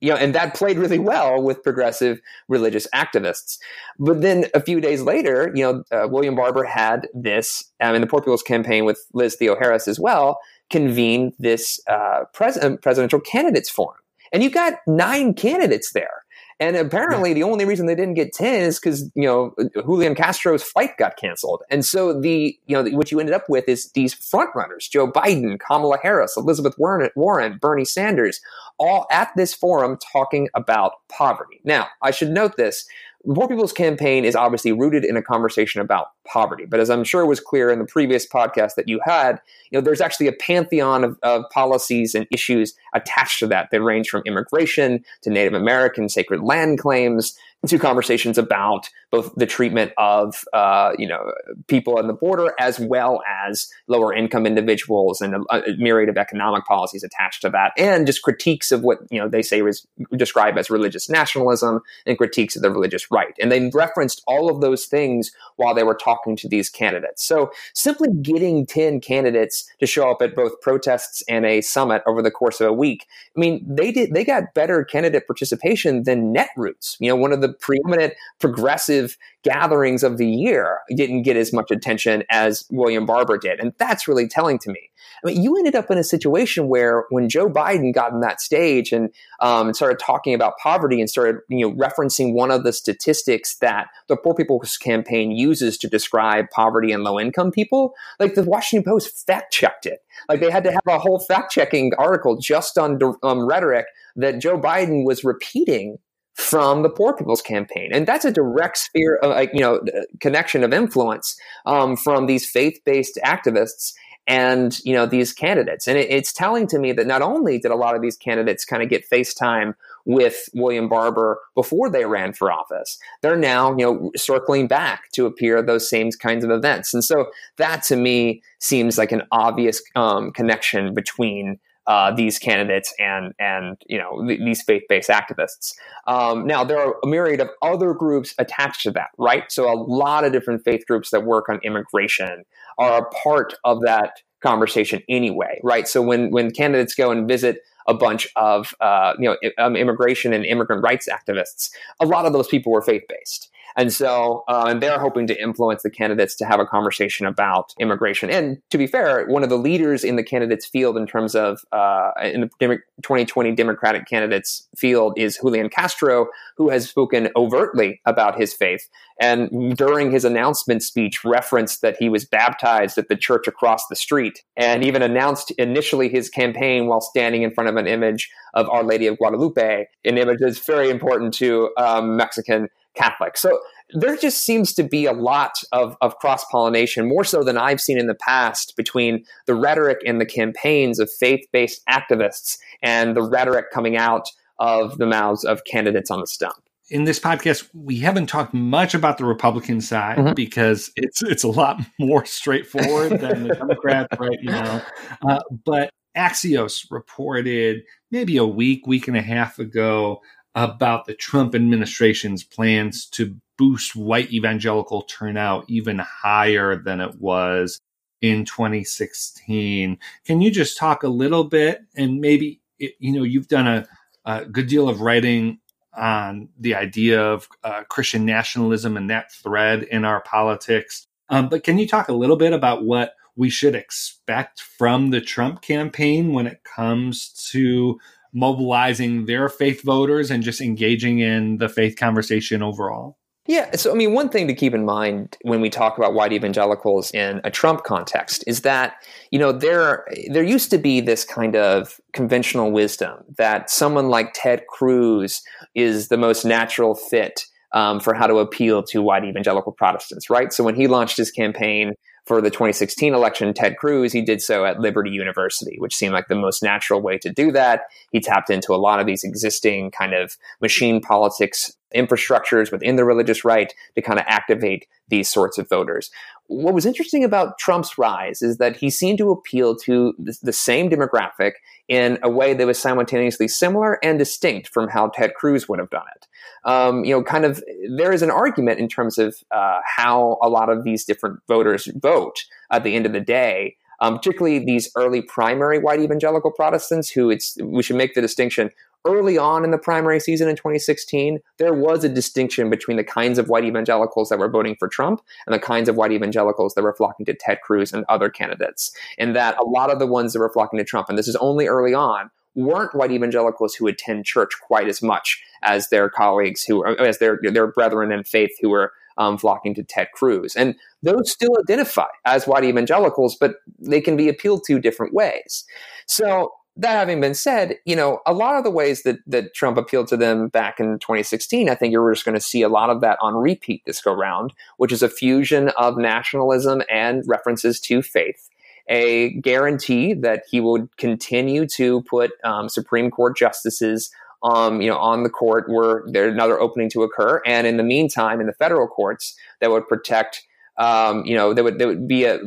[0.00, 3.58] you know, and that played really well with progressive religious activists.
[3.98, 8.00] But then a few days later, you know, uh, William Barber had this, um, in
[8.00, 10.38] the Poor People's Campaign with Liz Theoharis as well,
[10.70, 13.98] convened this uh, pres- presidential candidates forum.
[14.32, 16.24] And you got nine candidates there.
[16.60, 20.62] And apparently, the only reason they didn't get ten is because you know Julian Castro's
[20.62, 21.62] flight got canceled.
[21.70, 25.10] And so the you know what you ended up with is these front runners: Joe
[25.10, 28.40] Biden, Kamala Harris, Elizabeth Warren, Warren, Bernie Sanders,
[28.78, 31.60] all at this forum talking about poverty.
[31.62, 32.88] Now, I should note this:
[33.26, 36.64] Poor People's Campaign is obviously rooted in a conversation about poverty.
[36.66, 39.84] But as I'm sure was clear in the previous podcast that you had, you know,
[39.84, 44.22] there's actually a pantheon of, of policies and issues attached to that that range from
[44.24, 50.92] immigration to Native American sacred land claims to conversations about both the treatment of uh,
[50.98, 51.32] you know
[51.66, 56.18] people on the border as well as lower income individuals and a, a, myriad of
[56.18, 59.86] economic policies attached to that, and just critiques of what you know they say was
[60.16, 63.34] described as religious nationalism and critiques of the religious right.
[63.40, 67.24] And they referenced all of those things while they were talking to these candidates.
[67.24, 72.22] So simply getting ten candidates to show up at both protests and a summit over
[72.22, 76.34] the course of a week, I mean, they did they got better candidate participation than
[76.34, 76.96] Netroots.
[77.00, 78.97] You know, one of the preeminent progressive
[79.44, 83.60] gatherings of the year didn't get as much attention as William Barber did.
[83.60, 84.90] And that's really telling to me.
[85.24, 88.40] I mean, you ended up in a situation where when Joe Biden got on that
[88.40, 92.72] stage and, um, started talking about poverty and started, you know, referencing one of the
[92.72, 98.34] statistics that the Poor People's Campaign uses to describe poverty and low income people, like
[98.34, 100.00] the Washington Post fact checked it.
[100.28, 104.40] Like they had to have a whole fact checking article just on um, rhetoric that
[104.40, 105.98] Joe Biden was repeating
[106.38, 109.80] from the Poor People's Campaign, and that's a direct sphere, of, like you know,
[110.20, 113.92] connection of influence um, from these faith-based activists
[114.28, 115.88] and you know these candidates.
[115.88, 118.64] And it, it's telling to me that not only did a lot of these candidates
[118.64, 119.74] kind of get FaceTime
[120.04, 125.26] with William Barber before they ran for office, they're now you know circling back to
[125.26, 126.94] appear at those same kinds of events.
[126.94, 132.92] And so that to me seems like an obvious um, connection between uh, these candidates
[132.98, 135.74] and and you know th- these faith based activists.
[136.06, 139.50] Um, now there are a myriad of other groups attached to that, right?
[139.50, 142.44] So a lot of different faith groups that work on immigration
[142.76, 145.88] are a part of that conversation anyway, right?
[145.88, 150.34] So when when candidates go and visit a bunch of uh, you know um, immigration
[150.34, 151.70] and immigrant rights activists,
[152.00, 153.50] a lot of those people were faith based.
[153.78, 157.74] And so, uh, and they're hoping to influence the candidates to have a conversation about
[157.78, 158.28] immigration.
[158.28, 161.60] And to be fair, one of the leaders in the candidates field in terms of
[161.70, 168.36] uh, in the 2020 Democratic candidates field is Julian Castro, who has spoken overtly about
[168.36, 168.88] his faith.
[169.20, 173.96] And during his announcement speech, referenced that he was baptized at the church across the
[173.96, 178.68] street, and even announced initially his campaign while standing in front of an image of
[178.70, 183.36] Our Lady of Guadalupe, an image that's very important to um, Mexican Catholic.
[183.36, 183.60] So
[183.94, 187.80] there just seems to be a lot of, of cross pollination, more so than I've
[187.80, 193.16] seen in the past, between the rhetoric and the campaigns of faith based activists and
[193.16, 196.56] the rhetoric coming out of the mouths of candidates on the stump.
[196.90, 200.34] In this podcast, we haven't talked much about the Republican side mm-hmm.
[200.34, 204.38] because it's it's a lot more straightforward than the Democrats, right?
[204.40, 204.82] You know,
[205.28, 210.20] uh, but Axios reported maybe a week, week and a half ago
[210.54, 217.80] about the Trump administration's plans to boost white evangelical turnout even higher than it was
[218.20, 219.98] in 2016.
[220.24, 223.86] Can you just talk a little bit and maybe, you know, you've done a,
[224.24, 225.58] a good deal of writing
[225.96, 231.06] on the idea of uh, Christian nationalism and that thread in our politics.
[231.28, 235.20] Um, but can you talk a little bit about what we should expect from the
[235.20, 237.98] Trump campaign when it comes to
[238.38, 243.18] mobilizing their faith voters and just engaging in the faith conversation overall?
[243.48, 243.74] Yeah.
[243.76, 247.10] So, I mean, one thing to keep in mind when we talk about white evangelicals
[247.12, 248.96] in a Trump context is that,
[249.30, 254.34] you know, there, there used to be this kind of conventional wisdom that someone like
[254.34, 255.40] Ted Cruz
[255.74, 260.52] is the most natural fit um, for how to appeal to white evangelical Protestants, right?
[260.52, 261.94] So when he launched his campaign
[262.28, 266.28] for the 2016 election, Ted Cruz, he did so at Liberty University, which seemed like
[266.28, 267.84] the most natural way to do that.
[268.12, 273.04] He tapped into a lot of these existing kind of machine politics infrastructures within the
[273.04, 276.10] religious right to kind of activate these sorts of voters.
[276.46, 280.88] What was interesting about Trump's rise is that he seemed to appeal to the same
[280.88, 281.52] demographic
[281.88, 285.90] in a way that was simultaneously similar and distinct from how Ted Cruz would have
[285.90, 286.26] done it.
[286.64, 287.62] Um, you know, kind of,
[287.96, 291.88] there is an argument in terms of uh, how a lot of these different voters
[291.96, 293.76] vote at the end of the day.
[294.00, 298.70] Um, particularly these early primary white evangelical Protestants, who it's we should make the distinction
[299.04, 303.38] early on in the primary season in 2016, there was a distinction between the kinds
[303.38, 306.82] of white evangelicals that were voting for Trump and the kinds of white evangelicals that
[306.82, 308.92] were flocking to Ted Cruz and other candidates.
[309.18, 311.36] And that a lot of the ones that were flocking to Trump, and this is
[311.36, 316.64] only early on, weren't white evangelicals who attend church quite as much as their colleagues
[316.64, 320.56] who, as their their brethren in faith who were um, flocking to Ted Cruz.
[320.56, 325.64] And those still identify as white evangelicals, but they can be appealed to different ways.
[326.06, 329.76] So that having been said, you know, a lot of the ways that, that Trump
[329.76, 332.88] appealed to them back in 2016, I think you're just going to see a lot
[332.88, 337.80] of that on repeat this go round, which is a fusion of nationalism and references
[337.80, 338.48] to faith.
[338.88, 344.10] A guarantee that he would continue to put um, Supreme Court justices
[344.42, 347.82] um, you know, on the court were there another opening to occur, and in the
[347.82, 350.42] meantime, in the federal courts, that would protect,
[350.78, 352.40] um, you know, there would there would be a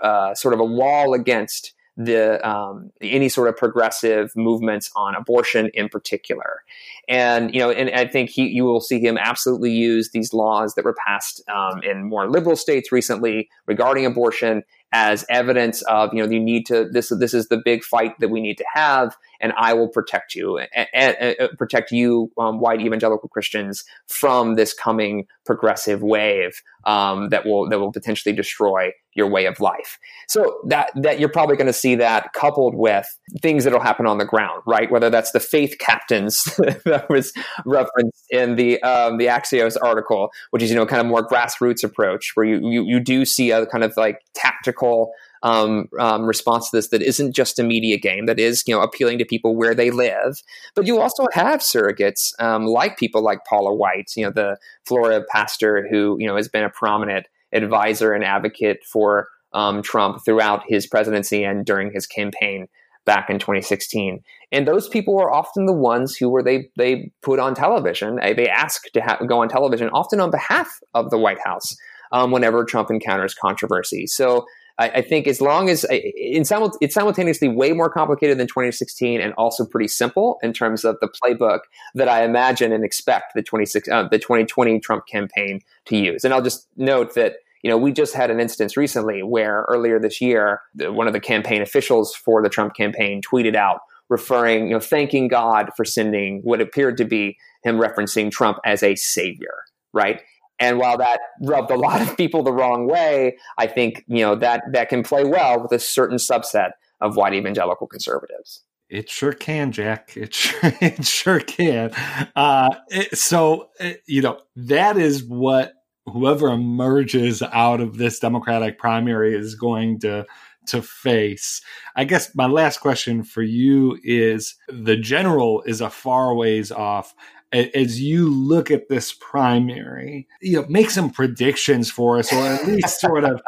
[0.00, 5.70] uh, sort of a wall against the um, any sort of progressive movements on abortion
[5.74, 6.62] in particular.
[7.08, 10.74] And you know, and I think he, you will see him absolutely use these laws
[10.74, 16.22] that were passed um, in more liberal states recently regarding abortion as evidence of you
[16.22, 19.16] know you need to this this is the big fight that we need to have
[19.40, 24.54] and I will protect you and, and, and protect you um, white evangelical Christians from
[24.54, 29.98] this coming progressive wave um, that will that will potentially destroy your way of life.
[30.28, 33.06] So that that you're probably going to see that coupled with
[33.40, 34.90] things that'll happen on the ground, right?
[34.90, 36.44] Whether that's the faith captains
[36.84, 37.32] that was
[37.64, 41.84] referenced in the um, the Axios article, which is you know kind of more grassroots
[41.84, 45.12] approach, where you you, you do see a kind of like tactical
[45.44, 48.80] um, um, response to this that isn't just a media game, that is, you know,
[48.80, 50.42] appealing to people where they live.
[50.74, 55.24] But you also have surrogates um, like people like Paula White, you know, the Florida
[55.30, 60.64] pastor who, you know, has been a prominent advisor and advocate for um, Trump throughout
[60.66, 62.66] his presidency and during his campaign
[63.04, 64.20] back in 2016.
[64.50, 68.16] And those people are often the ones who were they they put on television.
[68.16, 71.76] They ask to ha- go on television, often on behalf of the White House,
[72.12, 74.06] um, whenever Trump encounters controversy.
[74.06, 74.46] So
[74.78, 79.20] I, I think as long as in simul- it's simultaneously way more complicated than 2016
[79.20, 81.60] and also pretty simple in terms of the playbook
[81.94, 86.24] that I imagine and expect the 26 uh, the 2020 Trump campaign to use.
[86.24, 89.98] And I'll just note that you know, we just had an instance recently where earlier
[89.98, 94.66] this year, the, one of the campaign officials for the Trump campaign tweeted out referring,
[94.66, 98.94] you know, thanking God for sending what appeared to be him referencing Trump as a
[98.96, 99.62] savior,
[99.94, 100.20] right?
[100.64, 104.34] And while that rubbed a lot of people the wrong way, I think you know
[104.36, 106.70] that that can play well with a certain subset
[107.02, 108.62] of white evangelical conservatives.
[108.88, 110.16] It sure can, Jack.
[110.16, 111.90] It sure, it sure can.
[112.34, 115.74] Uh, it, so it, you know that is what
[116.06, 120.24] whoever emerges out of this Democratic primary is going to
[120.68, 121.60] to face.
[121.94, 127.14] I guess my last question for you is the general is a far ways off
[127.54, 132.66] as you look at this primary, you know, make some predictions for us, or at
[132.66, 133.40] least sort of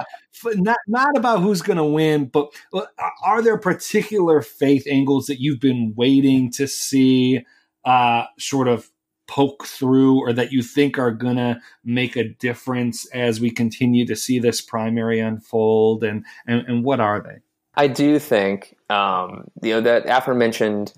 [0.44, 2.52] not not about who's going to win, but
[3.22, 7.44] are there particular faith angles that you've been waiting to see
[7.84, 8.90] uh, sort of
[9.26, 14.06] poke through, or that you think are going to make a difference as we continue
[14.06, 17.38] to see this primary unfold, and and, and what are they?
[17.74, 20.92] I do think um, you know that aforementioned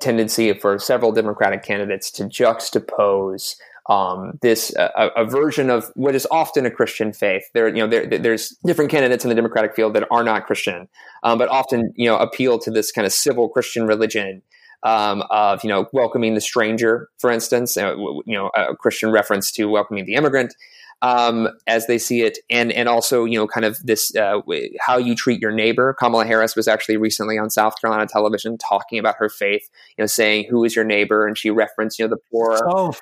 [0.00, 6.26] tendency for several Democratic candidates to juxtapose um, this uh, a version of what is
[6.30, 7.44] often a Christian faith.
[7.52, 10.88] There, you know, there, there's different candidates in the Democratic field that are not Christian,
[11.22, 14.42] um, but often you know appeal to this kind of civil Christian religion
[14.84, 19.50] um, of you know welcoming the stranger, for instance, uh, you know a Christian reference
[19.52, 20.54] to welcoming the immigrant
[21.02, 24.40] um, as they see it, and and also you know kind of this uh,
[24.80, 25.94] how you treat your neighbor.
[25.94, 30.06] Kamala Harris was actually recently on South Carolina television talking about her faith, you know,
[30.06, 32.92] saying who is your neighbor, and she referenced you know the poor so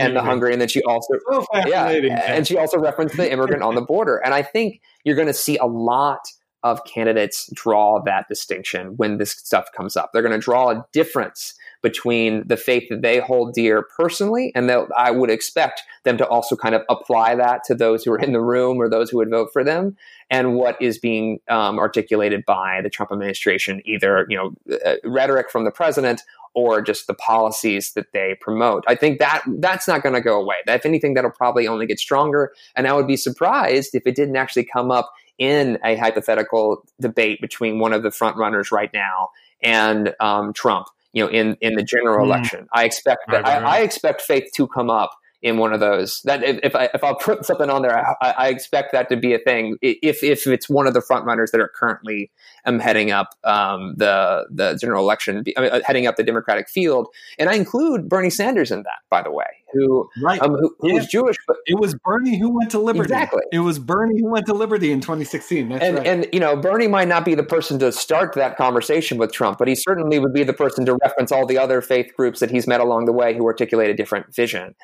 [0.00, 1.88] and the hungry, and then she also so yeah,
[2.26, 5.34] and she also referenced the immigrant on the border, and I think you're going to
[5.34, 6.20] see a lot
[6.64, 10.10] of candidates draw that distinction when this stuff comes up.
[10.12, 14.68] They're going to draw a difference between the faith that they hold dear personally, and
[14.68, 18.18] that I would expect them to also kind of apply that to those who are
[18.18, 19.96] in the room or those who would vote for them,
[20.30, 25.50] and what is being um, articulated by the Trump administration, either you know uh, rhetoric
[25.50, 26.22] from the president
[26.54, 28.84] or just the policies that they promote.
[28.88, 30.56] I think that that's not going to go away.
[30.66, 32.52] If anything, that'll probably only get stronger.
[32.74, 37.40] And I would be surprised if it didn't actually come up in a hypothetical debate
[37.40, 39.28] between one of the front runners right now
[39.62, 40.88] and um, Trump.
[41.12, 42.28] You know, in in the general mm.
[42.28, 43.74] election, I expect that, right, right, right.
[43.74, 46.20] I, I expect faith to come up in one of those.
[46.24, 49.16] That if, if I if I'll put something on there, I, I, expect that to
[49.16, 49.76] be a thing.
[49.82, 52.30] If if it's one of the front runners that are currently
[52.64, 56.68] um, heading up um, the the general election, I mean, uh, heading up the Democratic
[56.68, 60.40] field, and I include Bernie Sanders in that, by the way, who right.
[60.40, 60.94] um, who, who yeah.
[60.94, 63.12] was Jewish, but it was Bernie who went to Liberty.
[63.12, 65.68] Exactly, it was Bernie who went to Liberty in 2016.
[65.68, 66.06] That's and right.
[66.06, 69.58] and you know Bernie might not be the person to start that conversation with Trump,
[69.58, 72.50] but he certainly would be the person to reference all the other faith groups that
[72.50, 74.74] he's met along the way who articulate a different vision.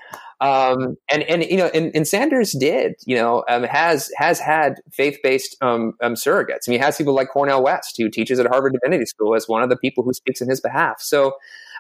[0.41, 4.75] Um, and and you know, and, and Sanders did, you know, um, has has had
[4.93, 6.69] faith based um, um, surrogates.
[6.69, 9.49] I mean, he has people like Cornel West, who teaches at Harvard Divinity School, as
[9.49, 11.01] one of the people who speaks in his behalf.
[11.01, 11.35] So,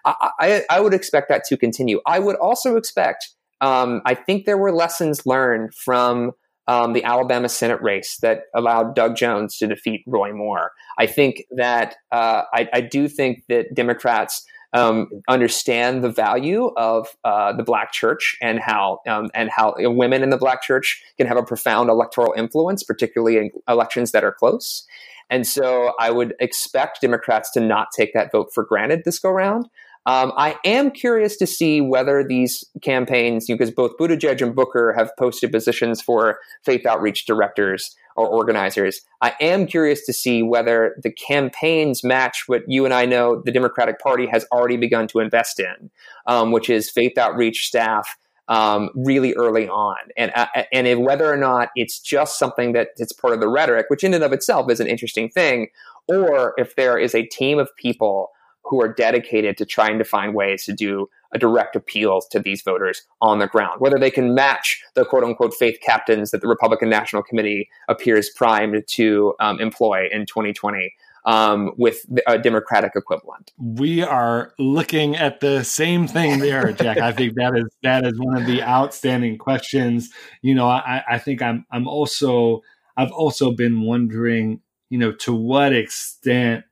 [0.05, 2.01] I, I, I would expect that to continue.
[2.07, 3.29] I would also expect.
[3.61, 6.33] Um, I think there were lessons learned from
[6.67, 10.73] um, the Alabama Senate race that allowed Doug Jones to defeat Roy Moore.
[10.99, 17.09] I think that uh, I, I do think that Democrats um, understand the value of
[17.23, 21.29] uh, the Black Church and how um, and how women in the Black Church can
[21.29, 24.85] have a profound electoral influence, particularly in elections that are close.
[25.31, 29.31] And so, I would expect Democrats to not take that vote for granted this go
[29.31, 29.69] round.
[30.07, 35.11] Um, I am curious to see whether these campaigns, because both Buttigieg and Booker have
[35.19, 39.01] posted positions for faith outreach directors or organizers.
[39.23, 43.51] I am curious to see whether the campaigns match what you and I know the
[43.51, 45.91] Democratic Party has already begun to invest in,
[46.27, 48.17] um, which is faith outreach staff.
[48.47, 52.89] Um, really early on, and uh, and if, whether or not it's just something that
[52.99, 55.69] it's part of the rhetoric, which in and of itself is an interesting thing,
[56.09, 58.33] or if there is a team of people
[58.65, 62.63] who are dedicated to trying to find ways to do a direct appeals to these
[62.63, 63.81] voters on the ground.
[63.81, 68.31] Whether they can match the quote unquote faith captains that the Republican National Committee appears
[68.31, 70.95] primed to um, employ in 2020.
[71.27, 76.99] Um, with a Democratic equivalent, we are looking at the same thing there, Jack.
[76.99, 80.11] I think that is that is one of the outstanding questions.
[80.43, 82.61] You know, I, I think I'm I'm also
[82.99, 84.61] I've also been wondering,
[84.91, 86.65] you know, to what extent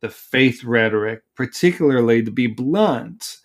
[0.00, 3.36] the faith rhetoric, particularly to be blunt,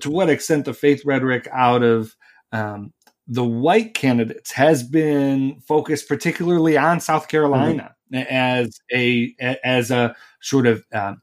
[0.00, 2.14] to what extent the faith rhetoric out of
[2.52, 2.92] um,
[3.26, 8.24] the white candidates has been focused particularly on South Carolina mm-hmm.
[8.30, 9.34] as a
[9.64, 11.14] as a sort of uh,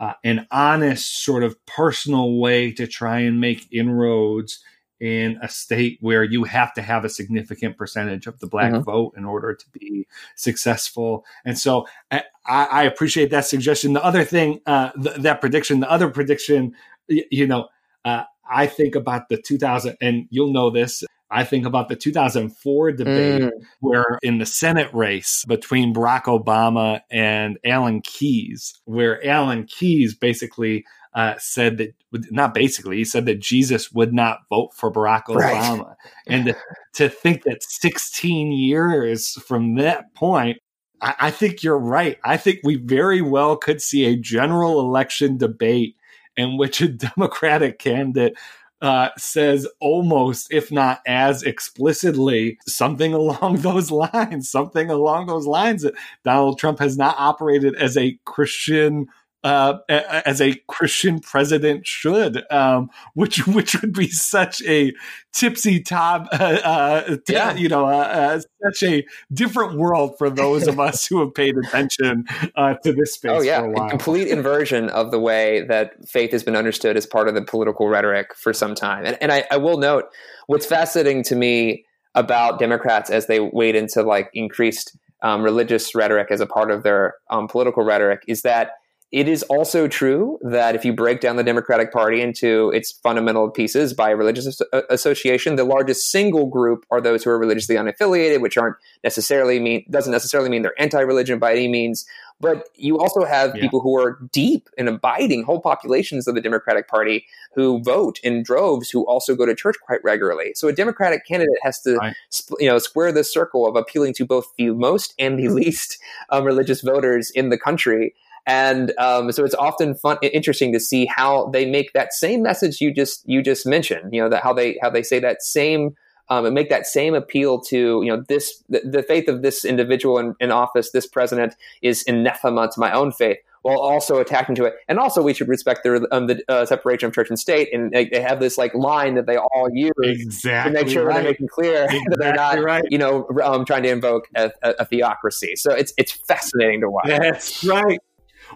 [0.00, 4.62] uh, an honest sort of personal way to try and make inroads
[5.02, 8.84] in a state where you have to have a significant percentage of the black mm-hmm.
[8.84, 11.24] vote in order to be successful.
[11.44, 13.94] And so I, I appreciate that suggestion.
[13.94, 16.76] The other thing, uh, th- that prediction, the other prediction,
[17.10, 17.66] y- you know,
[18.04, 21.02] uh, I think about the 2000, and you'll know this.
[21.32, 23.50] I think about the 2004 debate mm.
[23.80, 30.84] where in the Senate race between Barack Obama and Alan Keyes, where Alan Keyes basically
[31.14, 31.94] uh, said that
[32.30, 35.96] not basically he said that Jesus would not vote for Barack Obama, right.
[36.26, 36.56] and to,
[36.94, 40.58] to, think that 16 years from that point,
[41.00, 42.18] I, I think you're right.
[42.24, 45.96] I think we very well could see a general election debate
[46.36, 48.36] in which a Democratic candidate
[48.82, 55.82] uh, says almost, if not as explicitly, something along those lines, something along those lines
[55.82, 55.94] that
[56.24, 59.06] Donald Trump has not operated as a Christian
[59.44, 64.92] uh, as a Christian president should, um, which which would be such a
[65.32, 67.54] tipsy top, uh, uh, yeah.
[67.54, 71.56] you know, uh, uh, such a different world for those of us who have paid
[71.56, 72.24] attention
[72.56, 73.32] uh, to this space.
[73.32, 77.06] Oh yeah, a, a complete inversion of the way that faith has been understood as
[77.06, 79.04] part of the political rhetoric for some time.
[79.04, 80.04] And, and I, I will note
[80.46, 81.84] what's fascinating to me
[82.14, 86.82] about Democrats as they wade into like increased um, religious rhetoric as a part of
[86.82, 88.72] their um, political rhetoric is that
[89.12, 93.50] it is also true that if you break down the Democratic Party into its fundamental
[93.50, 94.58] pieces by religious
[94.88, 99.84] association, the largest single group are those who are religiously unaffiliated, which aren't necessarily mean
[99.90, 102.06] doesn't necessarily mean they're anti-religion by any means.
[102.40, 103.60] But you also have yeah.
[103.60, 108.42] people who are deep and abiding whole populations of the Democratic Party who vote in
[108.42, 110.52] droves, who also go to church quite regularly.
[110.54, 112.16] So a Democratic candidate has to, right.
[112.58, 115.98] you know, square the circle of appealing to both the most and the least
[116.30, 118.14] um, religious voters in the country
[118.46, 122.80] and um, so it's often fun, interesting to see how they make that same message
[122.80, 124.12] you just you just mentioned.
[124.12, 125.94] You know that how they how they say that same
[126.28, 129.64] um, and make that same appeal to you know this the, the faith of this
[129.64, 134.54] individual in, in, office, this president is anathema to my own faith, while also attacking
[134.56, 134.74] to it.
[134.88, 137.92] And also, we should respect their um, the uh, separation of church and state, and
[137.92, 141.16] they, they, have this like line that they all use exactly to make sure right.
[141.16, 142.84] they're making clear exactly that they're not, right.
[142.90, 145.56] you know, um, trying to invoke a, a, a theocracy.
[145.56, 147.06] So it's it's fascinating to watch.
[147.06, 147.98] That's right.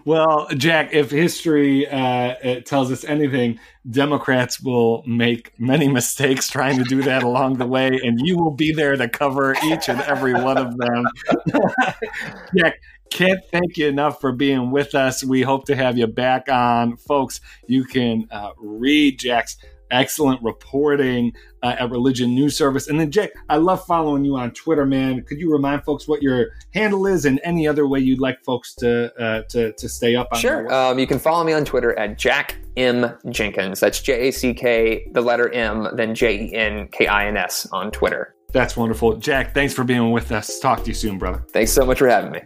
[0.05, 6.83] Well, Jack, if history uh, tells us anything, Democrats will make many mistakes trying to
[6.83, 10.33] do that along the way, and you will be there to cover each and every
[10.33, 11.05] one of them.
[12.57, 12.75] Jack,
[13.09, 15.23] can't thank you enough for being with us.
[15.23, 16.97] We hope to have you back on.
[16.97, 19.57] Folks, you can uh, read Jack's
[19.91, 21.33] excellent reporting
[21.63, 22.87] uh, at Religion News Service.
[22.87, 25.23] And then, Jack, I love following you on Twitter, man.
[25.23, 28.73] Could you remind folks what your handle is and any other way you'd like folks
[28.75, 30.39] to uh, to, to stay up on?
[30.39, 30.73] Sure.
[30.73, 33.79] Um, you can follow me on Twitter at Jack M Jenkins.
[33.79, 37.37] That's J A C K, the letter M, then J E N K I N
[37.37, 38.35] S on Twitter.
[38.53, 39.17] That's wonderful.
[39.17, 40.59] Jack, thanks for being with us.
[40.59, 41.43] Talk to you soon, brother.
[41.51, 42.39] Thanks so much for having me.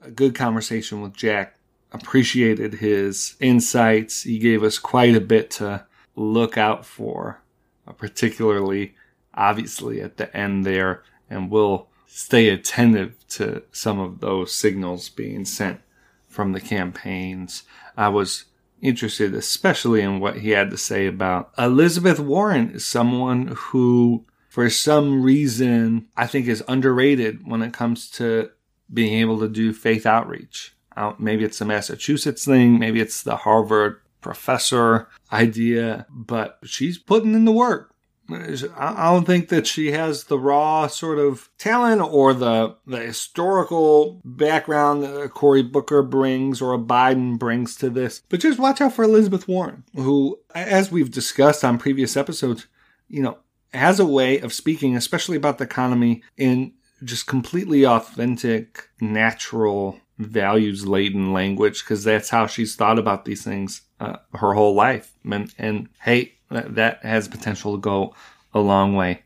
[0.00, 1.58] A good conversation with Jack
[1.92, 4.22] appreciated his insights.
[4.22, 5.86] He gave us quite a bit to
[6.16, 7.42] look out for,
[7.86, 8.94] uh, particularly
[9.34, 15.44] obviously at the end there, and we'll stay attentive to some of those signals being
[15.44, 15.80] sent
[16.28, 17.62] from the campaigns.
[17.96, 18.44] I was
[18.82, 24.68] interested especially in what he had to say about Elizabeth Warren is someone who for
[24.68, 28.50] some reason I think is underrated when it comes to
[28.92, 30.74] being able to do faith outreach.
[31.18, 37.44] Maybe it's a Massachusetts thing, maybe it's the Harvard professor idea, but she's putting in
[37.44, 37.92] the work.
[38.30, 44.20] I don't think that she has the raw sort of talent or the the historical
[44.24, 48.22] background that Cory Booker brings or a Biden brings to this.
[48.28, 52.68] But just watch out for Elizabeth Warren, who, as we've discussed on previous episodes,
[53.08, 53.38] you know,
[53.74, 56.72] has a way of speaking, especially about the economy, in
[57.04, 63.82] just completely authentic, natural, values laden language because that's how she's thought about these things
[64.00, 65.12] uh, her whole life.
[65.30, 68.14] And, and hey, that has potential to go
[68.54, 69.22] a long way.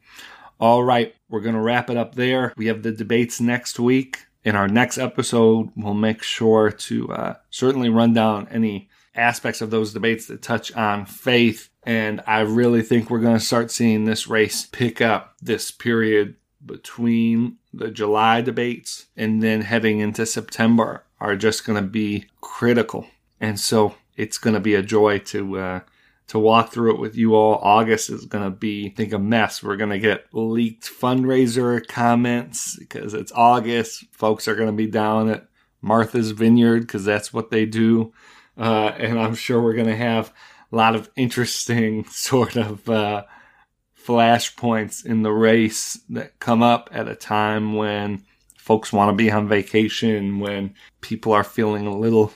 [0.58, 2.52] All right, we're going to wrap it up there.
[2.56, 4.26] We have the debates next week.
[4.44, 9.70] In our next episode, we'll make sure to uh, certainly run down any aspects of
[9.70, 11.68] those debates that touch on faith.
[11.82, 16.36] And I really think we're going to start seeing this race pick up this period
[16.66, 23.06] between the July debates and then heading into September are just going to be critical.
[23.40, 25.80] And so it's going to be a joy to uh,
[26.28, 27.56] to walk through it with you all.
[27.62, 29.62] August is going to be, I think, a mess.
[29.62, 34.04] We're going to get leaked fundraiser comments because it's August.
[34.10, 35.46] Folks are going to be down at
[35.80, 38.12] Martha's Vineyard because that's what they do.
[38.58, 40.32] Uh, and I'm sure we're going to have
[40.72, 43.24] a lot of interesting sort of uh,
[44.06, 48.24] flashpoints in the race that come up at a time when
[48.56, 52.32] folks want to be on vacation, when people are feeling a little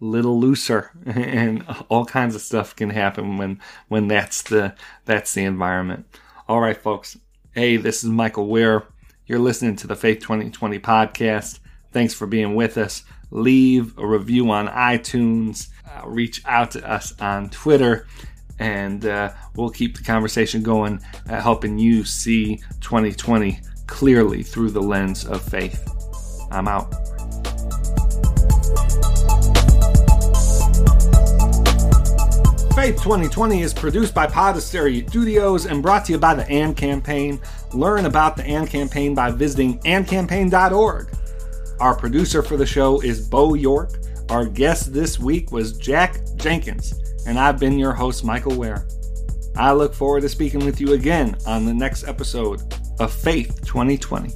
[0.00, 3.58] little looser and all kinds of stuff can happen when
[3.88, 6.06] when that's the that's the environment.
[6.48, 7.18] All right folks.
[7.52, 8.84] Hey, this is Michael Wear.
[9.26, 11.60] You're listening to the Faith 2020 podcast.
[11.92, 13.04] Thanks for being with us.
[13.30, 15.68] Leave a review on iTunes.
[15.88, 18.06] Uh, reach out to us on Twitter
[18.58, 24.82] and uh, we'll keep the conversation going, uh, helping you see 2020 clearly through the
[24.82, 25.88] lens of faith.
[26.50, 26.92] I'm out.
[32.74, 37.40] Faith 2020 is produced by Podastery Studios and brought to you by the AND Campaign.
[37.72, 41.08] Learn about the AND Campaign by visiting andcampaign.org.
[41.80, 43.92] Our producer for the show is Bo York.
[44.28, 48.86] Our guest this week was Jack Jenkins and I've been your host, Michael Wear.
[49.56, 52.60] I look forward to speaking with you again on the next episode
[52.98, 54.32] of Faith 2020.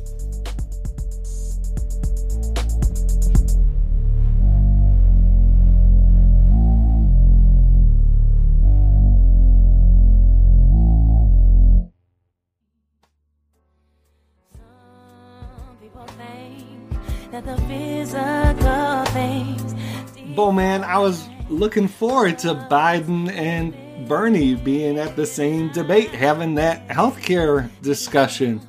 [20.37, 23.75] Bo man, I was looking forward to Biden and
[24.09, 28.61] Bernie being at the same debate, having that healthcare discussion.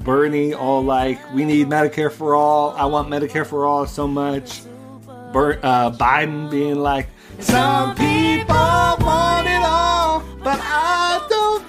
[0.00, 2.70] Bernie all like, we need Medicare for all.
[2.70, 4.62] I want Medicare for all so much.
[5.32, 11.62] Ber- uh, Biden being like, some people want it all, but I don't.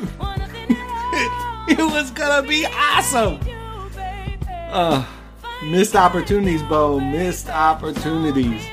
[1.80, 3.39] it was gonna be awesome.
[4.69, 5.05] Uh,
[5.65, 6.99] missed opportunities, Bo.
[6.99, 8.72] Missed opportunities.